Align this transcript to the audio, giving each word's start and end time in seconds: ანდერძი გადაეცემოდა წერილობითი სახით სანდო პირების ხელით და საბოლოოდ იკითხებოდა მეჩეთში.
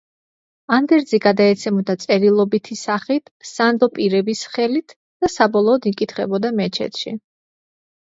ანდერძი 0.77 1.19
გადაეცემოდა 1.25 1.95
წერილობითი 2.05 2.79
სახით 2.81 3.31
სანდო 3.51 3.93
პირების 4.01 4.43
ხელით 4.57 4.99
და 4.99 5.33
საბოლოოდ 5.37 5.91
იკითხებოდა 5.95 6.57
მეჩეთში. 6.65 7.19